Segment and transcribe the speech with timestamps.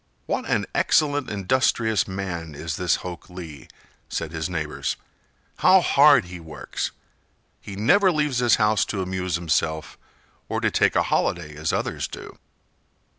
[0.25, 3.67] "What an excellent, industrious man is this Hok Lee!"
[4.09, 4.95] said his neighbors.
[5.57, 6.89] "How hard he works!
[7.59, 9.99] He never leaves his house to amuse himself
[10.49, 12.39] or to take a holiday as others do!"